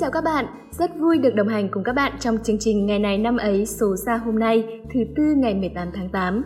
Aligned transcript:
chào 0.00 0.10
các 0.10 0.24
bạn, 0.24 0.46
rất 0.70 0.90
vui 0.98 1.18
được 1.18 1.34
đồng 1.34 1.48
hành 1.48 1.68
cùng 1.68 1.84
các 1.84 1.92
bạn 1.92 2.12
trong 2.20 2.38
chương 2.44 2.58
trình 2.60 2.86
Ngày 2.86 2.98
này 2.98 3.18
năm 3.18 3.36
ấy 3.36 3.66
số 3.66 3.96
ra 3.96 4.16
hôm 4.16 4.38
nay, 4.38 4.80
thứ 4.94 5.00
tư 5.16 5.22
ngày 5.36 5.54
18 5.54 5.88
tháng 5.94 6.08
8. 6.08 6.44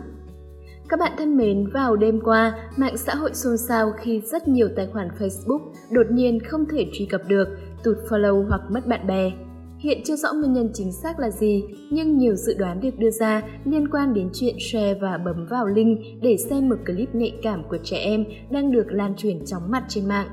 Các 0.89 0.99
bạn 0.99 1.11
thân 1.17 1.37
mến, 1.37 1.69
vào 1.73 1.95
đêm 1.95 2.21
qua, 2.23 2.69
mạng 2.77 2.97
xã 2.97 3.15
hội 3.15 3.33
xôn 3.33 3.57
xao 3.57 3.91
khi 3.97 4.21
rất 4.25 4.47
nhiều 4.47 4.69
tài 4.75 4.87
khoản 4.93 5.07
Facebook 5.19 5.71
đột 5.91 6.05
nhiên 6.11 6.39
không 6.39 6.65
thể 6.71 6.85
truy 6.93 7.05
cập 7.05 7.21
được, 7.27 7.47
tụt 7.83 7.97
follow 8.09 8.47
hoặc 8.49 8.61
mất 8.69 8.87
bạn 8.87 9.07
bè. 9.07 9.31
Hiện 9.79 10.01
chưa 10.05 10.15
rõ 10.15 10.33
nguyên 10.33 10.53
nhân 10.53 10.69
chính 10.73 10.91
xác 10.91 11.19
là 11.19 11.29
gì, 11.29 11.63
nhưng 11.89 12.17
nhiều 12.17 12.35
dự 12.35 12.53
đoán 12.57 12.81
được 12.81 12.97
đưa 12.97 13.11
ra 13.11 13.41
liên 13.65 13.87
quan 13.87 14.13
đến 14.13 14.29
chuyện 14.33 14.55
share 14.59 14.93
và 14.93 15.17
bấm 15.17 15.45
vào 15.49 15.67
link 15.67 15.99
để 16.21 16.37
xem 16.37 16.69
một 16.69 16.77
clip 16.85 17.15
nhạy 17.15 17.39
cảm 17.43 17.63
của 17.69 17.77
trẻ 17.83 17.97
em 17.97 18.25
đang 18.51 18.71
được 18.71 18.85
lan 18.89 19.13
truyền 19.17 19.45
chóng 19.45 19.71
mặt 19.71 19.83
trên 19.87 20.07
mạng. 20.07 20.27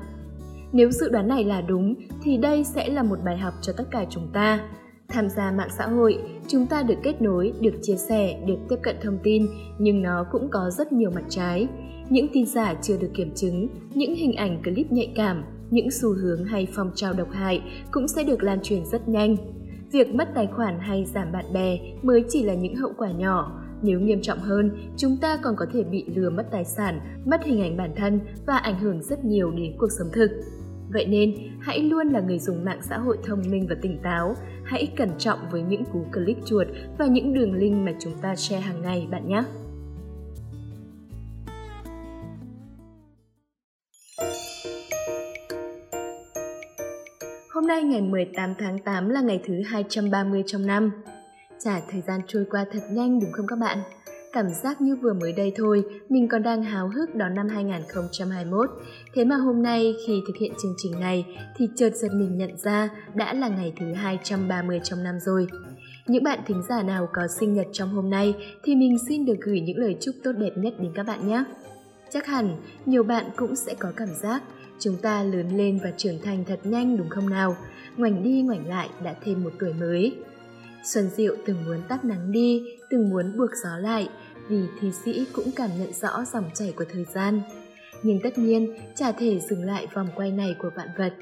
Nếu 0.73 0.91
dự 0.91 1.09
đoán 1.09 1.27
này 1.27 1.43
là 1.43 1.61
đúng 1.61 1.95
thì 2.23 2.37
đây 2.37 2.63
sẽ 2.63 2.89
là 2.89 3.03
một 3.03 3.19
bài 3.25 3.37
học 3.37 3.53
cho 3.61 3.73
tất 3.77 3.83
cả 3.91 4.05
chúng 4.09 4.27
ta. 4.33 4.59
Tham 5.07 5.29
gia 5.29 5.51
mạng 5.51 5.69
xã 5.77 5.87
hội, 5.87 6.17
chúng 6.47 6.65
ta 6.65 6.83
được 6.83 6.95
kết 7.03 7.21
nối, 7.21 7.53
được 7.59 7.73
chia 7.81 7.95
sẻ, 7.95 8.39
được 8.47 8.57
tiếp 8.69 8.75
cận 8.83 8.95
thông 9.01 9.17
tin, 9.23 9.47
nhưng 9.77 10.01
nó 10.01 10.25
cũng 10.31 10.49
có 10.49 10.69
rất 10.69 10.91
nhiều 10.91 11.11
mặt 11.15 11.23
trái. 11.29 11.67
Những 12.09 12.27
tin 12.33 12.45
giả 12.45 12.73
chưa 12.81 12.97
được 12.97 13.11
kiểm 13.13 13.31
chứng, 13.35 13.67
những 13.93 14.15
hình 14.15 14.33
ảnh 14.33 14.63
clip 14.63 14.91
nhạy 14.91 15.13
cảm, 15.15 15.43
những 15.69 15.91
xu 15.91 16.13
hướng 16.13 16.43
hay 16.45 16.67
phong 16.73 16.91
trào 16.95 17.13
độc 17.13 17.31
hại 17.31 17.61
cũng 17.91 18.07
sẽ 18.07 18.23
được 18.23 18.43
lan 18.43 18.59
truyền 18.63 18.85
rất 18.85 19.07
nhanh. 19.07 19.35
Việc 19.91 20.15
mất 20.15 20.29
tài 20.35 20.47
khoản 20.47 20.79
hay 20.79 21.05
giảm 21.05 21.31
bạn 21.31 21.45
bè 21.53 21.79
mới 22.01 22.25
chỉ 22.29 22.43
là 22.43 22.53
những 22.53 22.75
hậu 22.75 22.91
quả 22.97 23.11
nhỏ, 23.11 23.61
nếu 23.81 23.99
nghiêm 23.99 24.21
trọng 24.21 24.39
hơn, 24.39 24.71
chúng 24.97 25.17
ta 25.21 25.37
còn 25.41 25.55
có 25.57 25.65
thể 25.73 25.83
bị 25.83 26.05
lừa 26.15 26.29
mất 26.29 26.47
tài 26.51 26.65
sản, 26.65 26.99
mất 27.25 27.43
hình 27.43 27.61
ảnh 27.61 27.77
bản 27.77 27.91
thân 27.95 28.19
và 28.45 28.57
ảnh 28.57 28.79
hưởng 28.79 29.03
rất 29.03 29.25
nhiều 29.25 29.51
đến 29.51 29.75
cuộc 29.77 29.89
sống 29.99 30.07
thực. 30.13 30.29
Vậy 30.93 31.05
nên, 31.05 31.35
hãy 31.59 31.79
luôn 31.79 32.07
là 32.07 32.19
người 32.19 32.39
dùng 32.39 32.65
mạng 32.65 32.79
xã 32.81 32.97
hội 32.97 33.17
thông 33.23 33.41
minh 33.49 33.65
và 33.69 33.75
tỉnh 33.81 33.99
táo. 34.03 34.35
Hãy 34.63 34.93
cẩn 34.97 35.09
trọng 35.17 35.39
với 35.51 35.61
những 35.61 35.83
cú 35.93 36.05
click 36.13 36.45
chuột 36.45 36.67
và 36.97 37.05
những 37.05 37.33
đường 37.33 37.53
link 37.53 37.85
mà 37.85 37.93
chúng 37.99 38.13
ta 38.21 38.35
share 38.35 38.61
hàng 38.61 38.81
ngày 38.81 39.07
bạn 39.11 39.27
nhé. 39.27 39.43
Hôm 47.53 47.67
nay 47.67 47.83
ngày 47.83 48.01
18 48.01 48.53
tháng 48.59 48.79
8 48.79 49.09
là 49.09 49.21
ngày 49.21 49.41
thứ 49.45 49.61
230 49.65 50.43
trong 50.45 50.65
năm. 50.65 50.91
Chả 51.59 51.81
thời 51.91 52.01
gian 52.01 52.21
trôi 52.27 52.45
qua 52.51 52.65
thật 52.71 52.81
nhanh 52.91 53.19
đúng 53.19 53.31
không 53.31 53.47
các 53.47 53.59
bạn? 53.59 53.77
Cảm 54.33 54.49
giác 54.49 54.81
như 54.81 54.95
vừa 54.95 55.13
mới 55.13 55.33
đây 55.33 55.53
thôi, 55.55 55.83
mình 56.09 56.27
còn 56.27 56.43
đang 56.43 56.63
háo 56.63 56.87
hức 56.87 57.15
đón 57.15 57.35
năm 57.35 57.47
2021. 57.47 58.69
Thế 59.13 59.25
mà 59.25 59.35
hôm 59.35 59.63
nay 59.63 59.95
khi 60.07 60.21
thực 60.27 60.37
hiện 60.37 60.51
chương 60.63 60.73
trình 60.77 60.99
này 60.99 61.25
thì 61.57 61.69
chợt 61.75 61.95
giật 61.95 62.09
mình 62.13 62.37
nhận 62.37 62.57
ra 62.57 62.89
đã 63.15 63.33
là 63.33 63.47
ngày 63.47 63.73
thứ 63.79 63.93
230 63.93 64.79
trong 64.83 65.03
năm 65.03 65.19
rồi. 65.19 65.47
Những 66.07 66.23
bạn 66.23 66.39
thính 66.47 66.61
giả 66.69 66.83
nào 66.83 67.09
có 67.13 67.27
sinh 67.39 67.53
nhật 67.53 67.67
trong 67.71 67.89
hôm 67.89 68.09
nay 68.09 68.35
thì 68.63 68.75
mình 68.75 68.97
xin 69.07 69.25
được 69.25 69.37
gửi 69.41 69.59
những 69.59 69.77
lời 69.77 69.97
chúc 69.99 70.15
tốt 70.23 70.31
đẹp 70.31 70.57
nhất 70.57 70.73
đến 70.79 70.91
các 70.95 71.03
bạn 71.03 71.27
nhé. 71.27 71.43
Chắc 72.09 72.25
hẳn 72.25 72.57
nhiều 72.85 73.03
bạn 73.03 73.25
cũng 73.35 73.55
sẽ 73.55 73.73
có 73.73 73.91
cảm 73.95 74.09
giác 74.21 74.43
chúng 74.79 74.97
ta 75.01 75.23
lớn 75.23 75.57
lên 75.57 75.79
và 75.83 75.91
trưởng 75.97 76.21
thành 76.23 76.43
thật 76.47 76.59
nhanh 76.63 76.97
đúng 76.97 77.09
không 77.09 77.29
nào? 77.29 77.55
Ngoảnh 77.97 78.23
đi 78.23 78.41
ngoảnh 78.41 78.67
lại 78.67 78.89
đã 79.03 79.15
thêm 79.23 79.43
một 79.43 79.51
tuổi 79.59 79.73
mới. 79.73 80.15
Xuân 80.83 81.09
Diệu 81.15 81.35
từng 81.45 81.65
muốn 81.65 81.81
tắt 81.87 82.05
nắng 82.05 82.31
đi, 82.31 82.63
từng 82.89 83.09
muốn 83.09 83.37
buộc 83.37 83.49
gió 83.63 83.77
lại, 83.77 84.09
vì 84.47 84.61
thi 84.79 84.91
sĩ 85.05 85.25
cũng 85.33 85.51
cảm 85.55 85.69
nhận 85.79 85.93
rõ 85.93 86.23
dòng 86.33 86.49
chảy 86.53 86.73
của 86.75 86.85
thời 86.93 87.05
gian. 87.13 87.41
Nhưng 88.03 88.19
tất 88.23 88.37
nhiên, 88.37 88.75
chả 88.95 89.11
thể 89.11 89.39
dừng 89.39 89.63
lại 89.63 89.87
vòng 89.93 90.07
quay 90.15 90.31
này 90.31 90.55
của 90.59 90.69
vạn 90.75 90.87
vật. 90.97 91.13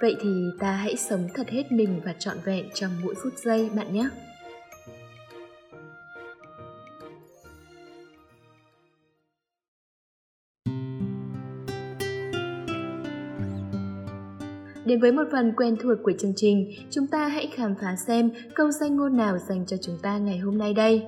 Vậy 0.00 0.16
thì 0.20 0.44
ta 0.58 0.72
hãy 0.72 0.96
sống 0.96 1.28
thật 1.34 1.48
hết 1.48 1.72
mình 1.72 2.00
và 2.04 2.14
trọn 2.18 2.36
vẹn 2.44 2.68
trong 2.74 2.90
mỗi 3.02 3.14
phút 3.22 3.32
giây 3.38 3.70
bạn 3.74 3.92
nhé. 3.94 4.08
Đến 14.88 15.00
với 15.00 15.12
một 15.12 15.24
phần 15.32 15.52
quen 15.56 15.76
thuộc 15.80 15.98
của 16.02 16.12
chương 16.18 16.32
trình, 16.36 16.70
chúng 16.90 17.06
ta 17.06 17.28
hãy 17.28 17.48
khám 17.54 17.74
phá 17.80 17.96
xem 18.06 18.30
câu 18.54 18.70
danh 18.70 18.96
ngôn 18.96 19.16
nào 19.16 19.38
dành 19.38 19.66
cho 19.66 19.76
chúng 19.76 19.98
ta 20.02 20.18
ngày 20.18 20.38
hôm 20.38 20.58
nay 20.58 20.74
đây. 20.74 21.02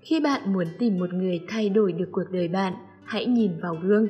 Khi 0.00 0.20
bạn 0.20 0.52
muốn 0.52 0.66
tìm 0.78 0.98
một 0.98 1.14
người 1.14 1.40
thay 1.48 1.68
đổi 1.68 1.92
được 1.92 2.08
cuộc 2.12 2.30
đời 2.30 2.48
bạn, 2.48 2.72
hãy 3.04 3.26
nhìn 3.26 3.52
vào 3.60 3.76
gương. 3.82 4.08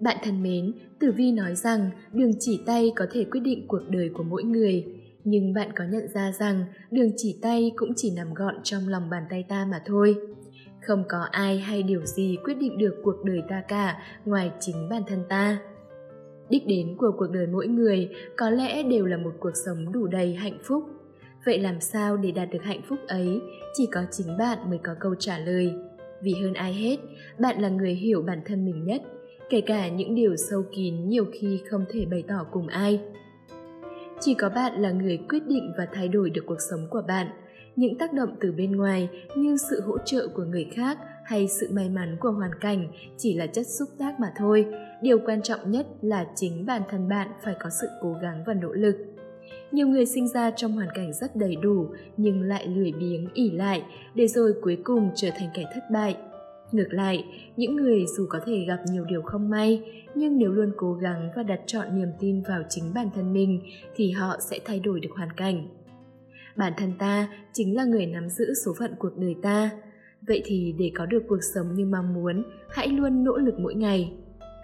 Bạn 0.00 0.16
thân 0.22 0.42
mến, 0.42 0.72
Tử 0.98 1.12
Vi 1.16 1.32
nói 1.32 1.54
rằng 1.54 1.90
đường 2.12 2.32
chỉ 2.40 2.60
tay 2.66 2.92
có 2.96 3.06
thể 3.12 3.24
quyết 3.24 3.40
định 3.40 3.68
cuộc 3.68 3.82
đời 3.88 4.10
của 4.14 4.22
mỗi 4.22 4.44
người, 4.44 4.84
nhưng 5.24 5.54
bạn 5.54 5.68
có 5.76 5.84
nhận 5.84 6.08
ra 6.08 6.32
rằng 6.32 6.64
đường 6.90 7.10
chỉ 7.16 7.38
tay 7.42 7.72
cũng 7.76 7.92
chỉ 7.96 8.10
nằm 8.16 8.34
gọn 8.34 8.54
trong 8.62 8.88
lòng 8.88 9.10
bàn 9.10 9.22
tay 9.30 9.44
ta 9.48 9.66
mà 9.70 9.82
thôi. 9.86 10.16
Không 10.80 11.04
có 11.08 11.18
ai 11.30 11.58
hay 11.58 11.82
điều 11.82 12.04
gì 12.04 12.36
quyết 12.44 12.54
định 12.54 12.78
được 12.78 12.94
cuộc 13.02 13.24
đời 13.24 13.42
ta 13.48 13.62
cả 13.68 13.98
ngoài 14.24 14.50
chính 14.60 14.88
bản 14.88 15.02
thân 15.06 15.22
ta. 15.28 15.58
Đích 16.50 16.66
đến 16.66 16.96
của 16.98 17.12
cuộc 17.18 17.26
đời 17.32 17.46
mỗi 17.46 17.66
người 17.66 18.10
có 18.36 18.50
lẽ 18.50 18.82
đều 18.82 19.06
là 19.06 19.16
một 19.16 19.32
cuộc 19.40 19.56
sống 19.66 19.92
đủ 19.92 20.06
đầy 20.06 20.34
hạnh 20.34 20.58
phúc. 20.62 20.84
Vậy 21.46 21.58
làm 21.58 21.80
sao 21.80 22.16
để 22.16 22.30
đạt 22.30 22.50
được 22.50 22.62
hạnh 22.62 22.80
phúc 22.88 22.98
ấy? 23.08 23.40
Chỉ 23.74 23.86
có 23.92 24.00
chính 24.10 24.36
bạn 24.38 24.58
mới 24.70 24.78
có 24.84 24.94
câu 25.00 25.14
trả 25.14 25.38
lời. 25.38 25.72
Vì 26.22 26.34
hơn 26.34 26.54
ai 26.54 26.74
hết, 26.74 26.96
bạn 27.38 27.60
là 27.60 27.68
người 27.68 27.94
hiểu 27.94 28.22
bản 28.22 28.40
thân 28.46 28.64
mình 28.64 28.84
nhất, 28.84 29.02
kể 29.50 29.60
cả 29.60 29.88
những 29.88 30.14
điều 30.14 30.36
sâu 30.36 30.62
kín 30.76 31.08
nhiều 31.08 31.24
khi 31.32 31.60
không 31.70 31.84
thể 31.90 32.06
bày 32.10 32.24
tỏ 32.28 32.46
cùng 32.50 32.66
ai. 32.66 33.00
Chỉ 34.20 34.34
có 34.34 34.48
bạn 34.48 34.82
là 34.82 34.90
người 34.90 35.18
quyết 35.28 35.46
định 35.46 35.72
và 35.78 35.88
thay 35.92 36.08
đổi 36.08 36.30
được 36.30 36.42
cuộc 36.46 36.60
sống 36.70 36.86
của 36.90 37.02
bạn. 37.08 37.26
Những 37.76 37.98
tác 37.98 38.12
động 38.12 38.36
từ 38.40 38.52
bên 38.52 38.76
ngoài 38.76 39.08
như 39.36 39.56
sự 39.70 39.80
hỗ 39.80 39.98
trợ 39.98 40.28
của 40.34 40.44
người 40.44 40.66
khác 40.74 40.98
hay 41.24 41.48
sự 41.48 41.68
may 41.72 41.88
mắn 41.88 42.16
của 42.20 42.30
hoàn 42.30 42.50
cảnh 42.60 42.88
chỉ 43.16 43.34
là 43.34 43.46
chất 43.46 43.66
xúc 43.66 43.88
tác 43.98 44.20
mà 44.20 44.32
thôi. 44.38 44.66
Điều 45.02 45.18
quan 45.26 45.42
trọng 45.42 45.70
nhất 45.70 45.86
là 46.02 46.26
chính 46.34 46.66
bản 46.66 46.82
thân 46.90 47.08
bạn 47.08 47.28
phải 47.42 47.54
có 47.60 47.70
sự 47.80 47.86
cố 48.02 48.12
gắng 48.22 48.44
và 48.46 48.54
nỗ 48.54 48.72
lực. 48.72 48.96
Nhiều 49.72 49.88
người 49.88 50.06
sinh 50.06 50.28
ra 50.28 50.50
trong 50.50 50.72
hoàn 50.72 50.88
cảnh 50.94 51.12
rất 51.12 51.36
đầy 51.36 51.56
đủ 51.56 51.86
nhưng 52.16 52.42
lại 52.42 52.66
lười 52.66 52.92
biếng 52.92 53.28
ỉ 53.34 53.50
lại 53.50 53.82
để 54.14 54.28
rồi 54.28 54.54
cuối 54.62 54.78
cùng 54.84 55.10
trở 55.14 55.28
thành 55.38 55.48
kẻ 55.54 55.64
thất 55.74 55.90
bại. 55.92 56.16
Ngược 56.72 56.88
lại, 56.90 57.24
những 57.56 57.76
người 57.76 58.04
dù 58.16 58.26
có 58.30 58.40
thể 58.46 58.64
gặp 58.68 58.78
nhiều 58.90 59.04
điều 59.04 59.22
không 59.22 59.50
may, 59.50 59.82
nhưng 60.14 60.38
nếu 60.38 60.52
luôn 60.52 60.72
cố 60.76 60.92
gắng 60.92 61.30
và 61.36 61.42
đặt 61.42 61.60
chọn 61.66 61.98
niềm 61.98 62.08
tin 62.20 62.42
vào 62.42 62.62
chính 62.68 62.84
bản 62.94 63.10
thân 63.14 63.32
mình 63.32 63.60
thì 63.94 64.10
họ 64.10 64.36
sẽ 64.50 64.58
thay 64.64 64.80
đổi 64.80 65.00
được 65.00 65.08
hoàn 65.16 65.32
cảnh. 65.36 65.68
Bản 66.56 66.72
thân 66.76 66.92
ta 66.98 67.28
chính 67.52 67.76
là 67.76 67.84
người 67.84 68.06
nắm 68.06 68.28
giữ 68.28 68.54
số 68.64 68.74
phận 68.78 68.94
cuộc 68.98 69.16
đời 69.16 69.34
ta. 69.42 69.70
Vậy 70.26 70.42
thì 70.44 70.74
để 70.78 70.90
có 70.94 71.06
được 71.06 71.22
cuộc 71.28 71.40
sống 71.54 71.74
như 71.74 71.86
mong 71.86 72.14
muốn, 72.14 72.44
hãy 72.68 72.88
luôn 72.88 73.24
nỗ 73.24 73.36
lực 73.36 73.54
mỗi 73.58 73.74
ngày. 73.74 74.12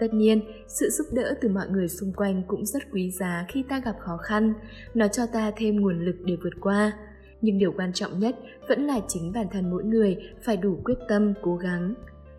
Tất 0.02 0.14
nhiên, 0.14 0.40
sự 0.68 0.90
giúp 0.90 1.06
đỡ 1.12 1.34
từ 1.40 1.48
mọi 1.48 1.68
người 1.68 1.88
xung 1.88 2.12
quanh 2.12 2.42
cũng 2.46 2.66
rất 2.66 2.82
quý 2.92 3.10
giá 3.10 3.46
khi 3.48 3.64
ta 3.68 3.80
gặp 3.84 3.96
khó 4.00 4.16
khăn, 4.16 4.54
nó 4.94 5.08
cho 5.08 5.26
ta 5.26 5.52
thêm 5.56 5.80
nguồn 5.80 6.04
lực 6.04 6.16
để 6.24 6.36
vượt 6.42 6.52
qua. 6.60 6.92
Nhưng 7.40 7.58
điều 7.58 7.72
quan 7.72 7.92
trọng 7.92 8.18
nhất 8.18 8.36
vẫn 8.68 8.86
là 8.86 9.00
chính 9.08 9.32
bản 9.32 9.46
thân 9.52 9.70
mỗi 9.70 9.84
người 9.84 10.16
phải 10.42 10.56
đủ 10.56 10.78
quyết 10.84 10.98
tâm, 11.08 11.34
cố 11.42 11.56
gắng. 11.56 11.94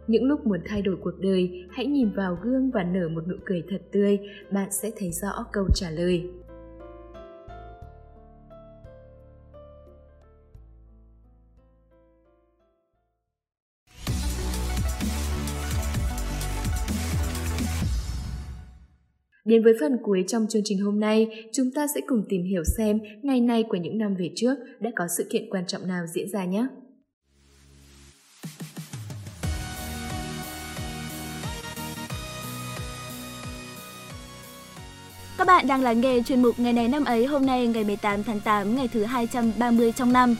Những 0.07 0.23
lúc 0.23 0.47
muốn 0.47 0.59
thay 0.65 0.81
đổi 0.81 0.95
cuộc 1.03 1.19
đời, 1.19 1.65
hãy 1.71 1.85
nhìn 1.85 2.09
vào 2.09 2.37
gương 2.43 2.71
và 2.71 2.83
nở 2.83 3.09
một 3.09 3.27
nụ 3.27 3.35
cười 3.45 3.63
thật 3.69 3.81
tươi, 3.91 4.19
bạn 4.51 4.71
sẽ 4.71 4.91
thấy 4.97 5.11
rõ 5.11 5.45
câu 5.51 5.67
trả 5.75 5.89
lời. 5.89 6.29
Đến 19.45 19.63
với 19.63 19.73
phần 19.79 19.97
cuối 20.03 20.23
trong 20.27 20.45
chương 20.49 20.61
trình 20.65 20.79
hôm 20.79 20.99
nay, 20.99 21.47
chúng 21.51 21.71
ta 21.71 21.87
sẽ 21.95 22.01
cùng 22.07 22.23
tìm 22.29 22.43
hiểu 22.43 22.63
xem 22.77 22.99
ngày 23.21 23.41
nay 23.41 23.63
của 23.69 23.77
những 23.77 23.97
năm 23.97 24.15
về 24.15 24.31
trước 24.35 24.55
đã 24.79 24.91
có 24.95 25.07
sự 25.17 25.27
kiện 25.29 25.49
quan 25.49 25.63
trọng 25.67 25.87
nào 25.87 26.05
diễn 26.13 26.29
ra 26.29 26.45
nhé. 26.45 26.67
Các 35.37 35.47
bạn 35.47 35.67
đang 35.67 35.81
lắng 35.81 36.01
nghe 36.01 36.21
chuyên 36.25 36.41
mục 36.41 36.59
Ngày 36.59 36.73
này 36.73 36.87
năm 36.87 37.05
ấy 37.05 37.25
hôm 37.25 37.45
nay 37.45 37.67
ngày 37.67 37.83
18 37.83 38.23
tháng 38.23 38.39
8 38.39 38.75
ngày 38.75 38.87
thứ 38.93 39.03
230 39.03 39.91
trong 39.91 40.13
năm. 40.13 40.35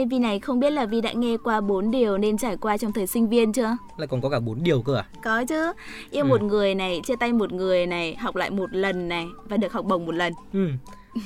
Ê 0.00 0.06
Vi 0.06 0.18
này 0.18 0.38
không 0.38 0.60
biết 0.60 0.70
là 0.70 0.86
Vi 0.86 1.00
đã 1.00 1.12
nghe 1.12 1.36
qua 1.44 1.60
bốn 1.60 1.90
điều 1.90 2.18
nên 2.18 2.38
trải 2.38 2.56
qua 2.56 2.76
trong 2.76 2.92
thời 2.92 3.06
sinh 3.06 3.28
viên 3.28 3.52
chưa? 3.52 3.76
Lại 3.96 4.06
còn 4.06 4.20
có 4.20 4.28
cả 4.28 4.40
bốn 4.40 4.62
điều 4.62 4.82
cơ 4.82 4.96
à? 4.96 5.04
Có 5.24 5.44
chứ. 5.48 5.72
Yêu 6.10 6.24
ừ. 6.24 6.28
một 6.28 6.42
người 6.42 6.74
này, 6.74 7.00
chia 7.04 7.16
tay 7.20 7.32
một 7.32 7.52
người 7.52 7.86
này, 7.86 8.14
học 8.14 8.36
lại 8.36 8.50
một 8.50 8.72
lần 8.72 9.08
này 9.08 9.26
và 9.44 9.56
được 9.56 9.72
học 9.72 9.84
bổng 9.84 10.06
một 10.06 10.14
lần. 10.14 10.32
Ừ. 10.52 10.68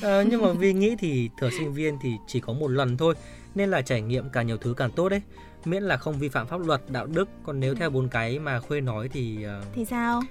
À, 0.03 0.23
nhưng 0.31 0.43
mà 0.43 0.53
Vi 0.53 0.73
nghĩ 0.73 0.97
thì 0.99 1.31
thời 1.39 1.51
sinh 1.51 1.73
viên 1.73 1.99
thì 2.03 2.17
chỉ 2.27 2.41
có 2.41 2.53
một 2.53 2.69
lần 2.69 2.97
thôi 2.97 3.15
nên 3.55 3.71
là 3.71 3.83
trải 3.83 4.01
nghiệm 4.01 4.29
càng 4.31 4.47
nhiều 4.47 4.57
thứ 4.57 4.75
càng 4.77 4.91
tốt 4.91 5.09
đấy 5.09 5.23
miễn 5.65 5.83
là 5.83 5.97
không 5.97 6.19
vi 6.19 6.29
phạm 6.29 6.47
pháp 6.47 6.61
luật 6.67 6.81
đạo 6.89 7.07
đức 7.07 7.29
còn 7.45 7.61
nếu 7.61 7.75
theo 7.75 7.91
bốn 7.91 8.09
cái 8.09 8.39
mà 8.39 8.61
khuê 8.61 8.81
nói 8.81 9.09
thì 9.13 9.47
uh, 9.61 9.65
thì 9.75 9.85
sao 9.85 10.23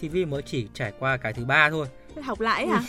thì 0.00 0.08
vi 0.08 0.24
mới 0.24 0.42
chỉ 0.42 0.66
trải 0.74 0.92
qua 0.98 1.16
cái 1.16 1.32
thứ 1.32 1.44
ba 1.44 1.70
thôi 1.70 1.86
học 2.22 2.40
lại 2.40 2.66
hả 2.66 2.82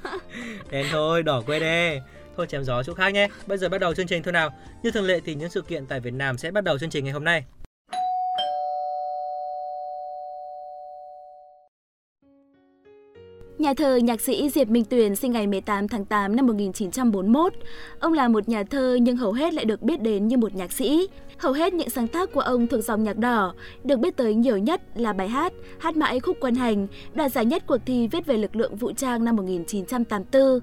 đen 0.70 0.86
thôi 0.90 1.22
đỏ 1.22 1.42
quê 1.46 1.60
đê 1.60 2.00
thôi 2.36 2.46
chém 2.48 2.64
gió 2.64 2.82
chỗ 2.82 2.94
khác 2.94 3.10
nhé 3.10 3.28
bây 3.46 3.58
giờ 3.58 3.68
bắt 3.68 3.78
đầu 3.78 3.94
chương 3.94 4.06
trình 4.06 4.22
thôi 4.22 4.32
nào 4.32 4.50
như 4.82 4.90
thường 4.90 5.04
lệ 5.04 5.20
thì 5.24 5.34
những 5.34 5.50
sự 5.50 5.62
kiện 5.62 5.86
tại 5.86 6.00
việt 6.00 6.14
nam 6.14 6.38
sẽ 6.38 6.50
bắt 6.50 6.64
đầu 6.64 6.78
chương 6.78 6.90
trình 6.90 7.04
ngày 7.04 7.12
hôm 7.12 7.24
nay 7.24 7.44
Nhà 13.62 13.74
thơ 13.74 13.96
nhạc 13.96 14.20
sĩ 14.20 14.50
Diệp 14.50 14.68
Minh 14.68 14.84
Tuyền 14.84 15.16
sinh 15.16 15.32
ngày 15.32 15.46
18 15.46 15.88
tháng 15.88 16.04
8 16.04 16.36
năm 16.36 16.46
1941. 16.46 17.52
Ông 18.00 18.12
là 18.12 18.28
một 18.28 18.48
nhà 18.48 18.62
thơ 18.64 18.98
nhưng 19.02 19.16
hầu 19.16 19.32
hết 19.32 19.54
lại 19.54 19.64
được 19.64 19.82
biết 19.82 20.02
đến 20.02 20.28
như 20.28 20.36
một 20.36 20.54
nhạc 20.54 20.72
sĩ. 20.72 21.08
Hầu 21.38 21.52
hết 21.52 21.74
những 21.74 21.90
sáng 21.90 22.08
tác 22.08 22.32
của 22.32 22.40
ông 22.40 22.66
thuộc 22.66 22.84
dòng 22.84 23.04
nhạc 23.04 23.18
đỏ, 23.18 23.54
được 23.84 23.96
biết 23.96 24.16
tới 24.16 24.34
nhiều 24.34 24.58
nhất 24.58 24.82
là 24.94 25.12
bài 25.12 25.28
hát 25.28 25.52
Hát 25.78 25.96
mãi 25.96 26.20
khúc 26.20 26.36
quân 26.40 26.54
hành, 26.54 26.86
đoạt 27.14 27.32
giải 27.32 27.44
nhất 27.44 27.62
cuộc 27.66 27.78
thi 27.86 28.08
viết 28.08 28.26
về 28.26 28.36
lực 28.36 28.56
lượng 28.56 28.76
vũ 28.76 28.92
trang 28.92 29.24
năm 29.24 29.36
1984. 29.36 30.60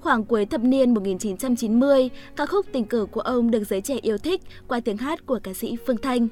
Khoảng 0.00 0.24
cuối 0.24 0.46
thập 0.46 0.60
niên 0.60 0.94
1990, 0.94 2.10
ca 2.36 2.46
khúc 2.46 2.66
tình 2.72 2.84
cờ 2.84 3.06
của 3.10 3.20
ông 3.20 3.50
được 3.50 3.64
giới 3.64 3.80
trẻ 3.80 3.98
yêu 4.02 4.18
thích 4.18 4.40
qua 4.68 4.80
tiếng 4.80 4.96
hát 4.96 5.26
của 5.26 5.40
ca 5.42 5.54
sĩ 5.54 5.76
Phương 5.86 5.96
Thanh. 5.96 6.28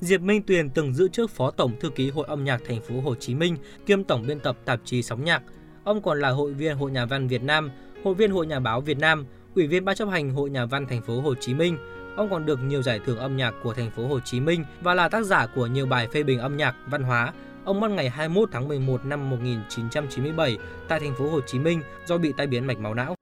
Diệp 0.00 0.20
Minh 0.20 0.42
Tuyền 0.42 0.70
từng 0.70 0.94
giữ 0.94 1.08
chức 1.08 1.30
Phó 1.30 1.50
Tổng 1.50 1.72
Thư 1.80 1.90
ký 1.90 2.10
Hội 2.10 2.26
âm 2.28 2.44
nhạc 2.44 2.60
thành 2.68 2.80
phố 2.80 3.00
Hồ 3.00 3.14
Chí 3.14 3.34
Minh, 3.34 3.56
kiêm 3.86 4.04
Tổng 4.04 4.26
biên 4.26 4.40
tập 4.40 4.56
tạp 4.64 4.80
chí 4.84 5.02
Sóng 5.02 5.24
nhạc. 5.24 5.42
Ông 5.84 6.02
còn 6.02 6.20
là 6.20 6.30
hội 6.30 6.52
viên 6.52 6.76
Hội 6.76 6.90
Nhà 6.90 7.06
văn 7.06 7.28
Việt 7.28 7.42
Nam, 7.42 7.70
hội 8.04 8.14
viên 8.14 8.30
Hội 8.30 8.46
Nhà 8.46 8.60
báo 8.60 8.80
Việt 8.80 8.98
Nam, 8.98 9.26
ủy 9.54 9.66
viên 9.66 9.84
ban 9.84 9.96
chấp 9.96 10.08
hành 10.08 10.30
Hội 10.30 10.50
Nhà 10.50 10.66
văn 10.66 10.86
thành 10.86 11.02
phố 11.02 11.20
Hồ 11.20 11.34
Chí 11.34 11.54
Minh. 11.54 11.76
Ông 12.16 12.30
còn 12.30 12.46
được 12.46 12.58
nhiều 12.62 12.82
giải 12.82 13.00
thưởng 13.06 13.18
âm 13.18 13.36
nhạc 13.36 13.54
của 13.62 13.74
thành 13.74 13.90
phố 13.90 14.06
Hồ 14.06 14.20
Chí 14.20 14.40
Minh 14.40 14.64
và 14.82 14.94
là 14.94 15.08
tác 15.08 15.24
giả 15.24 15.46
của 15.46 15.66
nhiều 15.66 15.86
bài 15.86 16.08
phê 16.12 16.22
bình 16.22 16.38
âm 16.38 16.56
nhạc, 16.56 16.76
văn 16.86 17.02
hóa. 17.02 17.32
Ông 17.64 17.80
mất 17.80 17.90
ngày 17.90 18.08
21 18.08 18.48
tháng 18.52 18.68
11 18.68 19.04
năm 19.04 19.30
1997 19.30 20.58
tại 20.88 21.00
thành 21.00 21.14
phố 21.18 21.30
Hồ 21.30 21.40
Chí 21.46 21.58
Minh 21.58 21.82
do 22.06 22.18
bị 22.18 22.32
tai 22.36 22.46
biến 22.46 22.66
mạch 22.66 22.78
máu 22.78 22.94
não. 22.94 23.14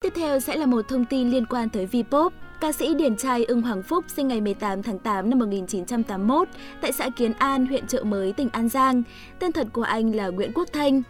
Tiếp 0.00 0.12
theo 0.14 0.40
sẽ 0.40 0.56
là 0.56 0.66
một 0.66 0.88
thông 0.88 1.04
tin 1.04 1.30
liên 1.30 1.46
quan 1.46 1.68
tới 1.68 1.86
Vpop. 1.86 2.32
Ca 2.60 2.72
sĩ 2.72 2.94
điển 2.94 3.16
trai 3.16 3.44
Ưng 3.44 3.62
Hoàng 3.62 3.82
Phúc 3.82 4.04
sinh 4.08 4.28
ngày 4.28 4.40
18 4.40 4.82
tháng 4.82 4.98
8 4.98 5.30
năm 5.30 5.38
1981 5.38 6.48
tại 6.80 6.92
xã 6.92 7.10
Kiến 7.10 7.32
An, 7.32 7.66
huyện 7.66 7.86
Trợ 7.86 8.02
Mới, 8.02 8.32
tỉnh 8.32 8.48
An 8.52 8.68
Giang. 8.68 9.02
Tên 9.38 9.52
thật 9.52 9.66
của 9.72 9.82
anh 9.82 10.14
là 10.14 10.28
Nguyễn 10.28 10.52
Quốc 10.54 10.68
Thanh. 10.72 11.02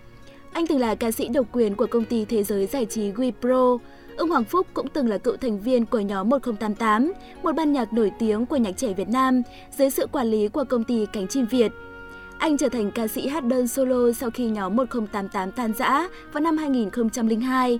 Anh 0.52 0.66
từng 0.66 0.80
là 0.80 0.94
ca 0.94 1.10
sĩ 1.10 1.28
độc 1.28 1.46
quyền 1.52 1.74
của 1.74 1.86
công 1.86 2.04
ty 2.04 2.24
thế 2.24 2.42
giới 2.42 2.66
giải 2.66 2.86
trí 2.86 3.12
WePro. 3.12 3.78
Ông 4.18 4.30
Hoàng 4.30 4.44
Phúc 4.44 4.66
cũng 4.74 4.88
từng 4.88 5.08
là 5.08 5.18
cựu 5.18 5.36
thành 5.36 5.60
viên 5.60 5.86
của 5.86 6.00
nhóm 6.00 6.28
1088, 6.28 7.12
một 7.42 7.52
ban 7.52 7.72
nhạc 7.72 7.92
nổi 7.92 8.12
tiếng 8.18 8.46
của 8.46 8.56
nhạc 8.56 8.72
trẻ 8.76 8.92
Việt 8.92 9.08
Nam 9.08 9.42
dưới 9.78 9.90
sự 9.90 10.06
quản 10.12 10.26
lý 10.26 10.48
của 10.48 10.64
công 10.64 10.84
ty 10.84 11.06
Cánh 11.12 11.28
Chim 11.28 11.46
Việt. 11.46 11.72
Anh 12.38 12.56
trở 12.56 12.68
thành 12.68 12.90
ca 12.90 13.06
sĩ 13.06 13.28
hát 13.28 13.44
đơn 13.44 13.68
solo 13.68 14.12
sau 14.12 14.30
khi 14.30 14.48
nhóm 14.48 14.76
1088 14.76 15.52
tan 15.52 15.72
rã 15.78 16.08
vào 16.32 16.40
năm 16.40 16.56
2002 16.56 17.78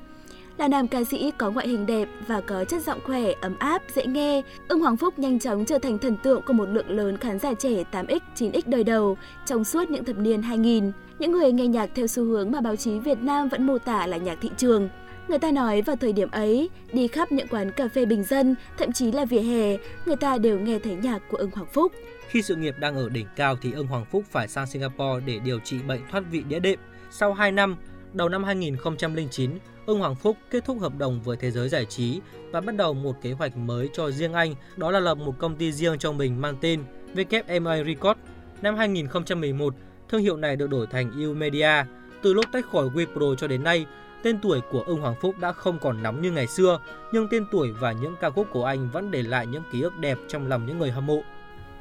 là 0.59 0.69
nam 0.69 0.89
ca 0.89 1.05
sĩ 1.05 1.31
có 1.39 1.51
ngoại 1.51 1.69
hình 1.69 1.87
đẹp 1.87 2.09
và 2.27 2.41
có 2.41 2.65
chất 2.65 2.83
giọng 2.83 3.01
khỏe, 3.05 3.33
ấm 3.41 3.55
áp, 3.59 3.83
dễ 3.95 4.07
nghe. 4.07 4.43
Ưng 4.69 4.81
Hoàng 4.81 4.97
Phúc 4.97 5.19
nhanh 5.19 5.39
chóng 5.39 5.65
trở 5.65 5.79
thành 5.79 5.99
thần 5.99 6.17
tượng 6.17 6.43
của 6.43 6.53
một 6.53 6.69
lượng 6.69 6.91
lớn 6.91 7.17
khán 7.17 7.39
giả 7.39 7.55
trẻ 7.55 7.85
8X, 7.93 8.21
9X 8.37 8.63
đời 8.67 8.85
đầu 8.85 9.17
trong 9.47 9.65
suốt 9.65 9.91
những 9.91 10.05
thập 10.05 10.19
niên 10.19 10.43
2000. 10.43 10.93
Những 11.19 11.33
người 11.33 11.53
nghe 11.53 11.67
nhạc 11.67 11.91
theo 11.95 12.07
xu 12.07 12.25
hướng 12.25 12.51
mà 12.51 12.61
báo 12.61 12.77
chí 12.77 12.99
Việt 12.99 13.23
Nam 13.23 13.49
vẫn 13.49 13.67
mô 13.67 13.79
tả 13.79 14.07
là 14.07 14.17
nhạc 14.17 14.39
thị 14.41 14.51
trường. 14.57 14.89
Người 15.29 15.39
ta 15.39 15.51
nói 15.51 15.83
vào 15.83 15.97
thời 15.97 16.13
điểm 16.13 16.31
ấy, 16.31 16.71
đi 16.93 17.09
khắp 17.09 17.33
những 17.33 17.49
quán 17.49 17.71
cà 17.73 17.89
phê 17.89 18.05
bình 18.05 18.25
dân, 18.25 18.55
thậm 18.79 18.93
chí 18.93 19.13
là 19.13 19.25
vỉa 19.25 19.41
hè, 19.41 19.77
người 20.07 20.17
ta 20.17 20.39
đều 20.39 20.59
nghe 20.59 20.79
thấy 20.79 20.95
nhạc 20.95 21.19
của 21.31 21.37
ông 21.37 21.51
Hoàng 21.51 21.69
Phúc. 21.73 21.93
Khi 22.29 22.43
sự 22.43 22.57
nghiệp 22.57 22.75
đang 22.81 22.97
ở 22.97 23.09
đỉnh 23.09 23.27
cao 23.37 23.57
thì 23.63 23.73
ông 23.73 23.87
Hoàng 23.87 24.05
Phúc 24.05 24.25
phải 24.31 24.49
sang 24.49 24.67
Singapore 24.67 25.27
để 25.27 25.39
điều 25.39 25.59
trị 25.59 25.79
bệnh 25.89 26.01
thoát 26.11 26.23
vị 26.31 26.43
đĩa 26.49 26.59
đệm. 26.59 26.79
Sau 27.11 27.33
2 27.33 27.53
năm, 27.53 27.77
đầu 28.13 28.29
năm 28.29 28.45
2009, 28.45 29.51
ông 29.87 29.99
Hoàng 29.99 30.15
Phúc 30.15 30.37
kết 30.51 30.65
thúc 30.65 30.81
hợp 30.81 30.93
đồng 30.99 31.21
với 31.23 31.37
thế 31.37 31.51
giới 31.51 31.69
giải 31.69 31.85
trí 31.85 32.21
và 32.51 32.61
bắt 32.61 32.77
đầu 32.77 32.95
một 32.95 33.23
kế 33.23 33.33
hoạch 33.33 33.57
mới 33.57 33.89
cho 33.93 34.11
riêng 34.11 34.33
anh, 34.33 34.55
đó 34.77 34.91
là 34.91 35.01
lập 35.01 35.15
một 35.15 35.35
công 35.39 35.57
ty 35.57 35.73
riêng 35.73 35.99
cho 35.99 36.13
mình 36.13 36.41
mang 36.41 36.57
tên 36.61 36.83
WMA 37.15 37.85
Record. 37.85 38.21
Năm 38.63 38.77
2011, 38.77 39.75
thương 40.09 40.23
hiệu 40.23 40.37
này 40.37 40.57
được 40.57 40.71
đổi 40.71 40.87
thành 40.87 41.11
U 41.25 41.35
Media. 41.35 41.85
Từ 42.23 42.35
lúc 42.35 42.45
tách 42.53 42.67
khỏi 42.67 42.89
WePro 42.89 43.35
cho 43.35 43.47
đến 43.47 43.63
nay, 43.63 43.87
tên 44.23 44.39
tuổi 44.43 44.61
của 44.61 44.83
Ưng 44.87 45.01
Hoàng 45.01 45.15
Phúc 45.21 45.35
đã 45.41 45.53
không 45.53 45.79
còn 45.79 46.03
nóng 46.03 46.23
như 46.23 46.33
ngày 46.33 46.47
xưa, 46.47 46.81
nhưng 47.13 47.29
tên 47.31 47.45
tuổi 47.51 47.73
và 47.81 47.93
những 47.93 48.15
ca 48.21 48.31
khúc 48.31 48.47
của 48.53 48.65
anh 48.65 48.89
vẫn 48.93 49.11
để 49.11 49.23
lại 49.23 49.47
những 49.47 49.63
ký 49.73 49.83
ức 49.83 49.99
đẹp 49.99 50.19
trong 50.29 50.49
lòng 50.49 50.67
những 50.67 50.79
người 50.79 50.91
hâm 50.91 51.07
mộ. 51.07 51.23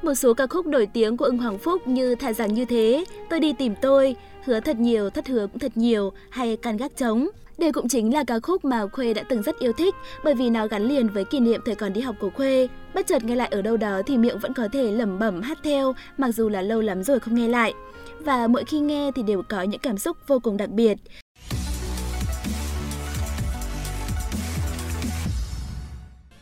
Một 0.02 0.14
số 0.14 0.34
ca 0.34 0.46
khúc 0.46 0.66
nổi 0.66 0.86
tiếng 0.86 1.16
của 1.16 1.24
Ưng 1.24 1.38
Hoàng 1.38 1.58
Phúc 1.58 1.86
như 1.86 2.14
Thà 2.14 2.32
rằng 2.32 2.54
như 2.54 2.64
thế, 2.64 3.04
Tôi 3.30 3.40
đi 3.40 3.52
tìm 3.52 3.74
tôi, 3.82 4.16
Hứa 4.44 4.60
thật 4.60 4.76
nhiều, 4.76 5.10
thất 5.10 5.26
hứa 5.26 5.46
cũng 5.46 5.58
thật 5.58 5.72
nhiều 5.74 6.12
hay 6.30 6.56
Can 6.56 6.76
gác 6.76 6.96
trống. 6.96 7.28
Đây 7.58 7.72
cũng 7.72 7.88
chính 7.88 8.14
là 8.14 8.24
ca 8.24 8.40
khúc 8.40 8.64
mà 8.64 8.86
Khuê 8.86 9.14
đã 9.14 9.22
từng 9.22 9.42
rất 9.42 9.58
yêu 9.58 9.72
thích 9.72 9.94
bởi 10.24 10.34
vì 10.34 10.50
nó 10.50 10.66
gắn 10.66 10.82
liền 10.82 11.08
với 11.08 11.24
kỷ 11.24 11.40
niệm 11.40 11.60
thời 11.66 11.74
còn 11.74 11.92
đi 11.92 12.00
học 12.00 12.16
của 12.20 12.30
Khuê. 12.30 12.68
Bất 12.94 13.06
chợt 13.06 13.24
nghe 13.24 13.34
lại 13.34 13.48
ở 13.48 13.62
đâu 13.62 13.76
đó 13.76 14.02
thì 14.06 14.18
miệng 14.18 14.38
vẫn 14.38 14.54
có 14.54 14.68
thể 14.72 14.90
lẩm 14.92 15.18
bẩm 15.18 15.42
hát 15.42 15.58
theo 15.62 15.94
mặc 16.18 16.30
dù 16.30 16.48
là 16.48 16.62
lâu 16.62 16.80
lắm 16.80 17.02
rồi 17.02 17.20
không 17.20 17.34
nghe 17.34 17.48
lại. 17.48 17.74
Và 18.20 18.46
mỗi 18.46 18.64
khi 18.64 18.80
nghe 18.80 19.10
thì 19.14 19.22
đều 19.22 19.42
có 19.48 19.62
những 19.62 19.80
cảm 19.80 19.98
xúc 19.98 20.16
vô 20.26 20.38
cùng 20.38 20.56
đặc 20.56 20.70
biệt. 20.70 20.98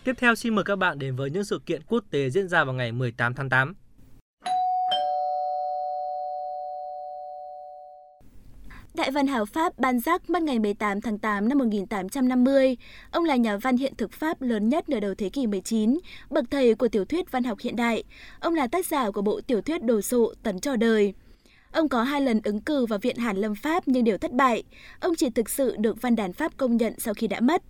Tiếp 0.06 0.16
theo 0.18 0.34
xin 0.34 0.54
mời 0.54 0.64
các 0.64 0.76
bạn 0.76 0.98
đến 0.98 1.16
với 1.16 1.30
những 1.30 1.44
sự 1.44 1.60
kiện 1.66 1.82
quốc 1.82 2.04
tế 2.10 2.30
diễn 2.30 2.48
ra 2.48 2.64
vào 2.64 2.74
ngày 2.74 2.92
18 2.92 3.34
tháng 3.34 3.50
8. 3.50 3.74
Đại 8.94 9.10
văn 9.10 9.26
hào 9.26 9.46
Pháp 9.46 9.78
Ban 9.78 9.98
Jacques 9.98 10.18
mất 10.28 10.42
ngày 10.42 10.58
18 10.58 11.00
tháng 11.00 11.18
8 11.18 11.48
năm 11.48 11.58
1850. 11.58 12.76
Ông 13.10 13.24
là 13.24 13.36
nhà 13.36 13.56
văn 13.56 13.76
hiện 13.76 13.92
thực 13.98 14.12
Pháp 14.12 14.42
lớn 14.42 14.68
nhất 14.68 14.88
nửa 14.88 15.00
đầu 15.00 15.14
thế 15.14 15.28
kỷ 15.28 15.46
19, 15.46 15.98
bậc 16.30 16.44
thầy 16.50 16.74
của 16.74 16.88
tiểu 16.88 17.04
thuyết 17.04 17.32
văn 17.32 17.44
học 17.44 17.58
hiện 17.60 17.76
đại. 17.76 18.04
Ông 18.40 18.54
là 18.54 18.66
tác 18.66 18.86
giả 18.86 19.10
của 19.10 19.22
bộ 19.22 19.40
tiểu 19.46 19.60
thuyết 19.60 19.84
đồ 19.84 20.00
sộ 20.00 20.32
Tấn 20.42 20.60
trò 20.60 20.76
đời. 20.76 21.14
Ông 21.72 21.88
có 21.88 22.02
hai 22.02 22.20
lần 22.20 22.40
ứng 22.44 22.60
cử 22.60 22.86
vào 22.86 22.98
Viện 22.98 23.16
Hàn 23.16 23.36
Lâm 23.36 23.54
Pháp 23.54 23.82
nhưng 23.86 24.04
đều 24.04 24.18
thất 24.18 24.32
bại. 24.32 24.62
Ông 25.00 25.14
chỉ 25.14 25.30
thực 25.30 25.48
sự 25.48 25.76
được 25.78 26.02
văn 26.02 26.16
đàn 26.16 26.32
Pháp 26.32 26.56
công 26.56 26.76
nhận 26.76 26.94
sau 26.98 27.14
khi 27.14 27.26
đã 27.26 27.40
mất. 27.40 27.62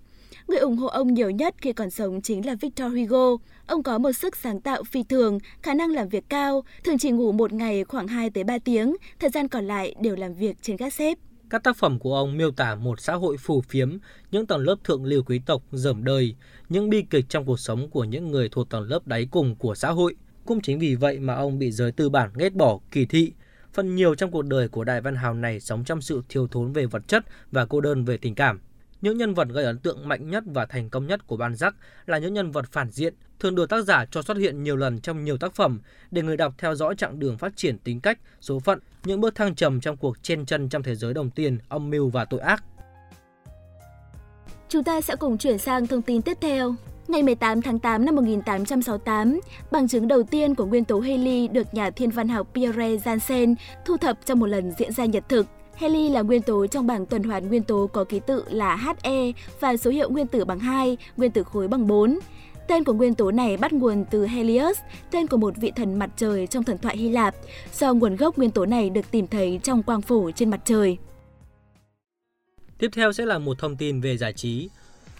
Người 0.49 0.59
ủng 0.59 0.77
hộ 0.77 0.87
ông 0.87 1.15
nhiều 1.15 1.31
nhất 1.31 1.55
khi 1.59 1.73
còn 1.73 1.91
sống 1.91 2.21
chính 2.23 2.47
là 2.47 2.55
Victor 2.55 2.93
Hugo. 2.93 3.37
Ông 3.67 3.83
có 3.83 3.99
một 3.99 4.13
sức 4.13 4.37
sáng 4.37 4.61
tạo 4.61 4.85
phi 4.85 5.03
thường, 5.03 5.39
khả 5.63 5.75
năng 5.75 5.91
làm 5.91 6.09
việc 6.09 6.25
cao, 6.29 6.65
thường 6.85 6.99
chỉ 6.99 7.11
ngủ 7.11 7.33
một 7.33 7.53
ngày 7.53 7.85
khoảng 7.85 8.09
2 8.09 8.31
tới 8.31 8.45
3 8.45 8.59
tiếng, 8.59 8.97
thời 9.19 9.31
gian 9.31 9.49
còn 9.49 9.67
lại 9.67 9.95
đều 10.01 10.17
làm 10.17 10.35
việc 10.35 10.57
trên 10.63 10.77
các 10.77 10.95
xếp. 10.95 11.19
Các 11.51 11.65
tác 11.65 11.77
phẩm 11.77 11.99
của 11.99 12.17
ông 12.17 12.37
miêu 12.37 12.51
tả 12.51 12.75
một 12.75 13.01
xã 13.01 13.15
hội 13.15 13.37
phù 13.37 13.61
phiếm, 13.61 13.97
những 14.31 14.47
tầng 14.47 14.61
lớp 14.61 14.77
thượng 14.85 15.05
lưu 15.05 15.23
quý 15.23 15.41
tộc 15.47 15.63
dởm 15.73 16.05
đời, 16.05 16.35
những 16.69 16.91
bi 16.91 17.03
kịch 17.11 17.25
trong 17.29 17.45
cuộc 17.45 17.61
sống 17.61 17.91
của 17.91 18.05
những 18.05 18.31
người 18.31 18.49
thuộc 18.49 18.71
tầng 18.71 18.89
lớp 18.89 19.07
đáy 19.07 19.29
cùng 19.31 19.57
của 19.57 19.75
xã 19.75 19.91
hội. 19.91 20.15
Cũng 20.47 20.61
chính 20.61 20.79
vì 20.79 20.95
vậy 20.95 21.19
mà 21.19 21.35
ông 21.35 21.59
bị 21.59 21.71
giới 21.71 21.93
tư 21.93 22.09
bản 22.09 22.31
ghét 22.35 22.55
bỏ, 22.55 22.79
kỳ 22.91 23.07
thị. 23.07 23.33
Phần 23.73 23.95
nhiều 23.97 24.15
trong 24.15 24.31
cuộc 24.31 24.43
đời 24.43 24.69
của 24.69 24.85
đại 24.85 25.01
văn 25.01 25.17
hào 25.17 25.35
này 25.35 25.61
sống 25.61 25.85
trong 25.85 26.01
sự 26.01 26.23
thiếu 26.29 26.47
thốn 26.47 26.73
về 26.73 26.87
vật 26.87 27.09
chất 27.09 27.25
và 27.53 27.67
cô 27.67 27.81
đơn 27.81 28.05
về 28.05 28.17
tình 28.17 28.35
cảm. 28.35 28.61
Những 29.07 29.19
nhân 29.19 29.35
vật 29.35 29.49
gây 29.49 29.65
ấn 29.65 29.79
tượng 29.79 30.09
mạnh 30.09 30.31
nhất 30.31 30.45
và 30.47 30.67
thành 30.67 30.91
công 30.91 31.07
nhất 31.07 31.27
của 31.27 31.37
ban 31.37 31.55
giác 31.55 31.75
là 32.07 32.19
những 32.19 32.35
nhân 32.35 32.51
vật 32.51 32.65
phản 32.73 32.91
diện, 32.91 33.15
thường 33.41 33.55
được 33.55 33.69
tác 33.69 33.85
giả 33.85 34.07
cho 34.11 34.23
xuất 34.23 34.37
hiện 34.37 34.63
nhiều 34.63 34.77
lần 34.77 35.01
trong 35.01 35.25
nhiều 35.25 35.39
tác 35.39 35.55
phẩm 35.55 35.81
để 36.11 36.23
người 36.23 36.37
đọc 36.37 36.55
theo 36.59 36.75
dõi 36.75 36.95
chặng 36.99 37.19
đường 37.19 37.39
phát 37.39 37.57
triển 37.57 37.79
tính 37.79 38.01
cách, 38.01 38.19
số 38.41 38.59
phận, 38.59 38.79
những 39.05 39.21
bước 39.21 39.35
thăng 39.35 39.55
trầm 39.55 39.81
trong 39.81 39.97
cuộc 39.97 40.23
chen 40.23 40.47
chân 40.47 40.69
trong 40.69 40.83
thế 40.83 40.95
giới 40.95 41.15
đồng 41.15 41.31
tiền, 41.31 41.59
âm 41.69 41.91
mưu 41.91 42.09
và 42.09 42.25
tội 42.25 42.41
ác. 42.41 42.65
Chúng 44.69 44.85
ta 44.85 45.01
sẽ 45.01 45.17
cùng 45.17 45.39
chuyển 45.39 45.59
sang 45.59 45.87
thông 45.87 46.03
tin 46.03 46.23
tiếp 46.23 46.39
theo. 46.41 46.75
Ngày 47.09 47.23
18 47.23 47.63
tháng 47.63 47.79
8 47.79 48.05
năm 48.05 48.17
1868, 48.17 49.41
bằng 49.71 49.89
chứng 49.89 50.09
đầu 50.09 50.23
tiên 50.23 50.55
của 50.55 50.67
nguyên 50.67 50.85
tố 50.85 51.01
heli 51.01 51.49
được 51.49 51.75
nhà 51.75 51.91
thiên 51.91 52.11
văn 52.11 52.29
học 52.29 52.49
Pierre 52.55 52.97
Janssen 52.97 53.55
thu 53.85 53.97
thập 53.97 54.27
trong 54.27 54.39
một 54.39 54.47
lần 54.47 54.73
diễn 54.79 54.93
ra 54.93 55.05
nhật 55.05 55.29
thực. 55.29 55.47
Heli 55.77 56.09
là 56.09 56.23
nguyên 56.23 56.43
tố 56.43 56.67
trong 56.67 56.87
bảng 56.87 57.07
tuần 57.07 57.23
hoàn 57.23 57.49
nguyên 57.49 57.63
tố 57.63 57.87
có 57.93 58.05
ký 58.05 58.21
tự 58.27 58.45
là 58.49 58.95
He 59.03 59.33
và 59.61 59.77
số 59.77 59.91
hiệu 59.91 60.11
nguyên 60.11 60.27
tử 60.27 60.45
bằng 60.45 60.59
2, 60.59 60.97
nguyên 61.17 61.31
tử 61.31 61.43
khối 61.45 61.69
bằng 61.69 61.87
4. 61.87 62.19
Tên 62.69 62.85
của 62.85 62.93
nguyên 62.93 63.15
tố 63.15 63.31
này 63.31 63.57
bắt 63.57 63.73
nguồn 63.73 64.05
từ 64.11 64.27
Helios, 64.27 64.79
tên 65.11 65.27
của 65.27 65.37
một 65.37 65.55
vị 65.57 65.73
thần 65.77 65.99
mặt 65.99 66.11
trời 66.17 66.47
trong 66.47 66.65
thần 66.65 66.79
thoại 66.79 66.97
Hy 66.97 67.09
Lạp, 67.09 67.35
do 67.75 67.95
nguồn 67.95 68.17
gốc 68.17 68.39
nguyên 68.39 68.51
tố 68.51 68.67
này 68.67 68.91
được 68.91 69.11
tìm 69.11 69.27
thấy 69.27 69.61
trong 69.63 69.83
quang 69.83 70.03
phổ 70.03 70.31
trên 70.31 70.51
mặt 70.51 70.61
trời. 70.65 70.99
Tiếp 72.79 72.91
theo 72.93 73.13
sẽ 73.13 73.27
là 73.27 73.39
một 73.39 73.59
thông 73.59 73.77
tin 73.77 74.01
về 74.01 74.17
giải 74.17 74.33
trí. 74.33 74.69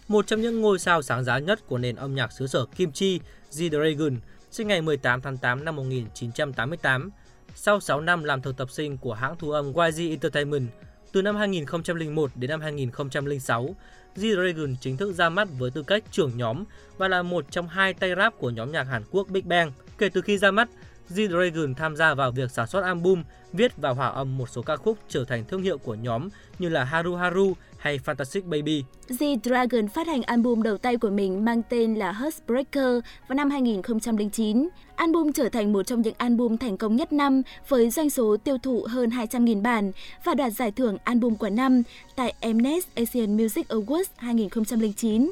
Một 0.09 0.27
trong 0.27 0.41
những 0.41 0.61
ngôi 0.61 0.79
sao 0.79 1.03
sáng 1.03 1.25
giá 1.25 1.39
nhất 1.39 1.67
của 1.67 1.79
nền 1.79 1.97
âm 1.97 2.15
nhạc 2.15 2.33
xứ 2.33 2.47
sở 2.47 2.67
Kim 2.77 2.93
Chi, 2.93 3.21
The 3.59 3.69
Dragon, 3.69 4.17
sinh 4.51 4.69
ngày 4.69 4.83
18 4.83 5.21
tháng 5.21 5.39
8 5.39 5.65
năm 5.65 5.77
1988, 5.77 7.11
sau 7.59 7.81
6 7.81 8.01
năm 8.01 8.25
làm 8.25 8.43
thực 8.43 8.57
tập 8.57 8.71
sinh 8.71 8.99
của 8.99 9.15
hãng 9.15 9.37
thu 9.39 9.51
âm 9.51 9.73
YG 9.73 10.11
Entertainment, 10.11 10.69
Từ 11.13 11.23
năm 11.23 11.37
2001 11.37 12.31
đến 12.35 12.51
năm 12.51 12.61
2006, 12.61 13.75
G-Dragon 14.17 14.75
chính 14.81 14.97
thức 14.97 15.13
ra 15.13 15.29
mắt 15.29 15.49
với 15.59 15.71
tư 15.71 15.83
cách 15.83 16.05
trưởng 16.11 16.37
nhóm 16.37 16.65
và 16.97 17.09
là 17.09 17.23
một 17.23 17.45
trong 17.51 17.69
hai 17.69 17.95
tay 17.95 18.11
rap 18.17 18.39
của 18.39 18.51
nhóm 18.51 18.73
nhạc 18.73 18.83
Hàn 18.83 19.03
Quốc 19.11 19.29
Big 19.29 19.49
Bang. 19.49 19.73
Kể 19.99 20.09
từ 20.09 20.21
khi 20.21 20.39
ra 20.39 20.51
mắt, 20.51 20.69
G-Dragon 21.11 21.75
tham 21.75 21.97
gia 21.97 22.15
vào 22.15 22.31
việc 22.33 22.51
sản 22.51 22.67
xuất 22.67 22.85
album, 22.85 23.23
viết 23.53 23.77
và 23.77 23.91
hòa 23.91 24.09
âm 24.09 24.39
một 24.39 24.49
số 24.49 24.63
ca 24.63 24.77
khúc 24.77 24.99
trở 25.09 25.25
thành 25.25 25.45
thương 25.45 25.63
hiệu 25.63 25.79
của 25.79 25.95
nhóm 25.95 26.29
như 26.59 26.69
là 26.69 26.85
Haru 26.85 27.15
Haru 27.15 27.55
hay 27.79 27.99
Fantastic 28.05 28.43
Baby. 28.43 28.85
G-Dragon 29.09 29.89
phát 29.89 30.07
hành 30.07 30.23
album 30.23 30.63
đầu 30.63 30.79
tay 30.79 30.97
của 30.97 31.11
mình 31.11 31.45
mang 31.45 31.63
tên 31.69 31.95
là 31.95 32.13
Heartbreaker 32.13 33.05
vào 33.29 33.37
năm 33.37 33.51
2009. 33.51 34.69
Album 34.97 35.33
trở 35.33 35.49
thành 35.49 35.73
một 35.73 35.83
trong 35.83 36.03
những 36.03 36.15
album 36.19 36.57
thành 36.57 36.77
công 36.77 36.97
nhất 36.97 37.13
năm 37.13 37.43
với 37.69 37.91
doanh 37.91 38.11
số 38.11 38.37
tiêu 38.45 38.59
thụ 38.63 38.87
hơn 38.89 39.11
200.000 39.11 39.63
bản 39.63 39.93
và 40.25 40.35
đoạt 40.35 40.53
giải 40.53 40.71
thưởng 40.71 40.99
album 41.05 41.35
của 41.35 41.51
năm 41.51 41.83
tại 42.17 42.35
Mnet 42.53 42.85
Asian 42.97 43.37
Music 43.37 43.69
Awards 43.69 44.05
2009. 44.17 45.31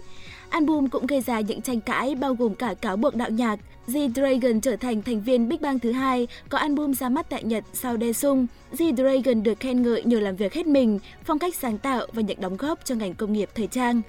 Album 0.54 0.88
cũng 0.88 1.06
gây 1.06 1.20
ra 1.20 1.40
những 1.40 1.62
tranh 1.62 1.80
cãi 1.80 2.14
bao 2.14 2.34
gồm 2.34 2.54
cả 2.54 2.74
cáo 2.80 2.96
buộc 2.96 3.14
đạo 3.14 3.30
nhạc. 3.30 3.58
G-Dragon 3.86 4.60
trở 4.60 4.76
thành 4.76 5.02
thành 5.02 5.20
viên 5.20 5.48
Big 5.48 5.60
Bang 5.60 5.78
thứ 5.78 5.92
hai 5.92 6.28
có 6.48 6.58
album 6.58 6.92
ra 6.92 7.08
mắt 7.08 7.26
tại 7.30 7.44
Nhật 7.44 7.64
sau 7.72 7.96
Daesung. 8.00 8.46
G-Dragon 8.72 9.42
được 9.42 9.60
khen 9.60 9.82
ngợi 9.82 10.02
nhờ 10.04 10.20
làm 10.20 10.36
việc 10.36 10.52
hết 10.52 10.66
mình, 10.66 10.98
phong 11.24 11.38
cách 11.38 11.54
sáng 11.54 11.78
tạo 11.78 12.06
và 12.12 12.22
những 12.22 12.40
đóng 12.40 12.56
góp 12.56 12.84
cho 12.84 12.94
ngành 12.94 13.14
công 13.14 13.32
nghiệp 13.32 13.48
thời 13.54 13.66
trang. 13.66 14.02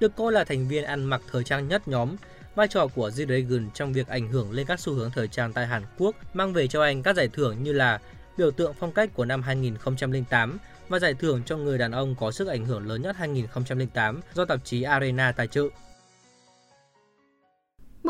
Được 0.00 0.16
coi 0.16 0.32
là 0.32 0.44
thành 0.44 0.68
viên 0.68 0.84
ăn 0.84 1.04
mặc 1.04 1.22
thời 1.32 1.44
trang 1.44 1.68
nhất 1.68 1.88
nhóm, 1.88 2.16
vai 2.54 2.68
trò 2.68 2.86
của 2.86 3.08
G-Dragon 3.08 3.68
trong 3.74 3.92
việc 3.92 4.08
ảnh 4.08 4.28
hưởng 4.28 4.52
lên 4.52 4.66
các 4.66 4.80
xu 4.80 4.92
hướng 4.92 5.10
thời 5.14 5.28
trang 5.28 5.52
tại 5.52 5.66
Hàn 5.66 5.82
Quốc 5.98 6.16
mang 6.34 6.52
về 6.52 6.68
cho 6.68 6.82
anh 6.82 7.02
các 7.02 7.16
giải 7.16 7.28
thưởng 7.28 7.62
như 7.62 7.72
là 7.72 8.00
biểu 8.36 8.50
tượng 8.50 8.74
phong 8.78 8.92
cách 8.92 9.10
của 9.14 9.24
năm 9.24 9.42
2008 9.42 10.58
và 10.88 10.98
giải 10.98 11.14
thưởng 11.14 11.42
cho 11.46 11.56
người 11.56 11.78
đàn 11.78 11.92
ông 11.92 12.14
có 12.20 12.30
sức 12.30 12.48
ảnh 12.48 12.64
hưởng 12.64 12.86
lớn 12.88 13.02
nhất 13.02 13.16
2008 13.16 14.20
do 14.34 14.44
tạp 14.44 14.64
chí 14.64 14.82
Arena 14.82 15.32
tài 15.32 15.46
trợ. 15.46 15.62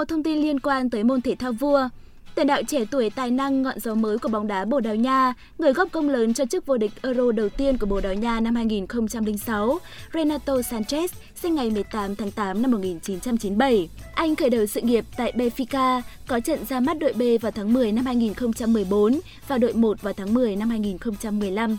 Một 0.02 0.08
thông 0.08 0.22
tin 0.22 0.38
liên 0.38 0.60
quan 0.60 0.90
tới 0.90 1.04
môn 1.04 1.20
thể 1.20 1.34
thao 1.34 1.52
vua. 1.52 1.88
Tiền 2.34 2.46
đạo 2.46 2.62
trẻ 2.68 2.84
tuổi 2.90 3.10
tài 3.10 3.30
năng 3.30 3.62
ngọn 3.62 3.80
gió 3.80 3.94
mới 3.94 4.18
của 4.18 4.28
bóng 4.28 4.46
đá 4.46 4.64
Bồ 4.64 4.80
Đào 4.80 4.94
Nha, 4.94 5.34
người 5.58 5.72
góp 5.72 5.92
công 5.92 6.08
lớn 6.08 6.34
cho 6.34 6.44
chức 6.46 6.66
vô 6.66 6.76
địch 6.76 6.90
Euro 7.02 7.32
đầu 7.32 7.48
tiên 7.48 7.78
của 7.78 7.86
Bồ 7.86 8.00
Đào 8.00 8.14
Nha 8.14 8.40
năm 8.40 8.54
2006, 8.54 9.78
Renato 10.14 10.54
Sanchez, 10.54 11.08
sinh 11.34 11.54
ngày 11.54 11.70
18 11.70 12.16
tháng 12.16 12.30
8 12.30 12.62
năm 12.62 12.70
1997. 12.70 13.88
Anh 14.14 14.36
khởi 14.36 14.50
đầu 14.50 14.66
sự 14.66 14.80
nghiệp 14.80 15.04
tại 15.16 15.32
Benfica, 15.36 16.02
có 16.26 16.40
trận 16.40 16.64
ra 16.64 16.80
mắt 16.80 16.98
đội 16.98 17.12
B 17.12 17.22
vào 17.40 17.52
tháng 17.52 17.72
10 17.72 17.92
năm 17.92 18.06
2014 18.06 19.20
và 19.48 19.58
đội 19.58 19.72
1 19.72 20.02
vào 20.02 20.12
tháng 20.12 20.34
10 20.34 20.56
năm 20.56 20.70
2015. 20.70 21.78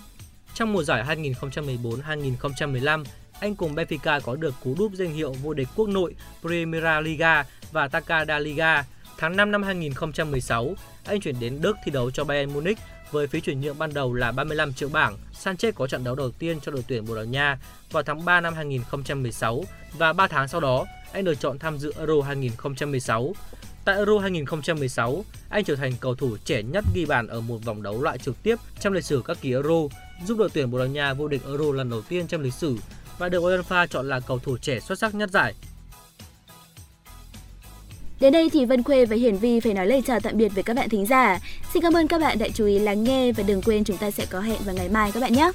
Trong 0.53 0.73
mùa 0.73 0.83
giải 0.83 1.03
2014-2015, 1.07 3.03
anh 3.43 3.55
cùng 3.55 3.75
Benfica 3.75 4.19
có 4.21 4.35
được 4.35 4.53
cú 4.63 4.75
đúp 4.79 4.91
danh 4.93 5.13
hiệu 5.13 5.35
vô 5.43 5.53
địch 5.53 5.67
quốc 5.75 5.89
nội 5.89 6.15
Primera 6.41 6.99
Liga 6.99 7.45
và 7.71 7.87
Takada 7.87 8.39
Liga. 8.39 8.85
Tháng 9.17 9.35
5 9.35 9.51
năm 9.51 9.63
2016, 9.63 10.75
anh 11.05 11.19
chuyển 11.19 11.39
đến 11.39 11.61
Đức 11.61 11.77
thi 11.85 11.91
đấu 11.91 12.11
cho 12.11 12.23
Bayern 12.23 12.53
Munich 12.53 12.77
với 13.11 13.27
phí 13.27 13.41
chuyển 13.41 13.61
nhượng 13.61 13.77
ban 13.77 13.93
đầu 13.93 14.13
là 14.13 14.31
35 14.31 14.73
triệu 14.73 14.89
bảng. 14.89 15.17
Sanchez 15.43 15.71
có 15.71 15.87
trận 15.87 16.03
đấu 16.03 16.15
đầu 16.15 16.31
tiên 16.31 16.59
cho 16.61 16.71
đội 16.71 16.83
tuyển 16.87 17.05
Bồ 17.05 17.15
Đào 17.15 17.25
Nha 17.25 17.57
vào 17.91 18.03
tháng 18.03 18.25
3 18.25 18.41
năm 18.41 18.53
2016 18.53 19.63
và 19.97 20.13
3 20.13 20.27
tháng 20.27 20.47
sau 20.47 20.61
đó, 20.61 20.85
anh 21.11 21.23
được 21.23 21.39
chọn 21.39 21.59
tham 21.59 21.77
dự 21.77 21.93
Euro 21.97 22.21
2016. 22.21 23.33
Tại 23.85 23.95
Euro 23.95 24.19
2016, 24.19 25.25
anh 25.49 25.63
trở 25.63 25.75
thành 25.75 25.93
cầu 25.99 26.15
thủ 26.15 26.37
trẻ 26.45 26.63
nhất 26.63 26.85
ghi 26.95 27.05
bàn 27.05 27.27
ở 27.27 27.41
một 27.41 27.57
vòng 27.65 27.83
đấu 27.83 28.01
loại 28.01 28.17
trực 28.17 28.43
tiếp 28.43 28.55
trong 28.79 28.93
lịch 28.93 29.05
sử 29.05 29.23
các 29.25 29.37
kỳ 29.41 29.51
Euro, 29.51 29.87
giúp 30.25 30.37
đội 30.37 30.49
tuyển 30.53 30.71
Bồ 30.71 30.77
Đào 30.77 30.87
Nha 30.87 31.13
vô 31.13 31.27
địch 31.27 31.41
Euro 31.45 31.71
lần 31.71 31.89
đầu 31.89 32.01
tiên 32.01 32.27
trong 32.27 32.41
lịch 32.41 32.53
sử 32.53 32.77
và 33.17 33.29
được 33.29 33.43
UEFA 33.43 33.87
chọn 33.87 34.09
là 34.09 34.19
cầu 34.19 34.39
thủ 34.39 34.57
trẻ 34.57 34.79
xuất 34.79 34.99
sắc 34.99 35.15
nhất 35.15 35.31
giải. 35.31 35.53
Đến 38.19 38.33
đây 38.33 38.49
thì 38.49 38.65
Vân 38.65 38.83
Khuê 38.83 39.05
và 39.05 39.15
Hiển 39.15 39.37
Vi 39.37 39.59
phải 39.59 39.73
nói 39.73 39.87
lời 39.87 40.03
chào 40.07 40.19
tạm 40.19 40.37
biệt 40.37 40.49
với 40.49 40.63
các 40.63 40.75
bạn 40.75 40.89
thính 40.89 41.05
giả. 41.05 41.39
Xin 41.73 41.83
cảm 41.83 41.93
ơn 41.93 42.07
các 42.07 42.21
bạn 42.21 42.39
đã 42.39 42.47
chú 42.53 42.65
ý 42.65 42.79
lắng 42.79 43.03
nghe 43.03 43.31
và 43.31 43.43
đừng 43.43 43.61
quên 43.61 43.83
chúng 43.83 43.97
ta 43.97 44.11
sẽ 44.11 44.25
có 44.25 44.39
hẹn 44.39 44.57
vào 44.65 44.75
ngày 44.75 44.89
mai 44.89 45.11
các 45.11 45.19
bạn 45.19 45.33
nhé. 45.33 45.51